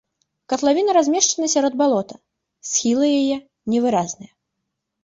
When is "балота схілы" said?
1.83-3.05